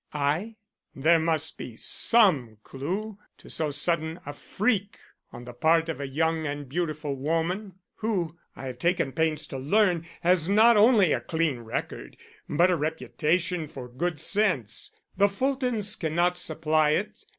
"I?" 0.15 0.55
"There 0.95 1.19
must 1.19 1.59
be 1.59 1.77
some 1.77 2.57
clew 2.63 3.19
to 3.37 3.51
so 3.51 3.69
sudden 3.69 4.19
a 4.25 4.33
freak 4.33 4.97
on 5.31 5.45
the 5.45 5.53
part 5.53 5.89
of 5.89 6.01
a 6.01 6.07
young 6.07 6.47
and 6.47 6.67
beautiful 6.67 7.15
woman, 7.15 7.75
who, 7.97 8.35
I 8.55 8.65
have 8.65 8.79
taken 8.79 9.11
pains 9.11 9.45
to 9.45 9.59
learn, 9.59 10.07
has 10.21 10.49
not 10.49 10.75
only 10.75 11.13
a 11.13 11.21
clean 11.21 11.59
record 11.59 12.17
but 12.49 12.71
a 12.71 12.75
reputation 12.75 13.67
for 13.67 13.87
good 13.87 14.19
sense. 14.19 14.89
The 15.17 15.27
Fultons 15.27 15.95
cannot 15.95 16.35
supply 16.35 16.93
it. 16.97 17.23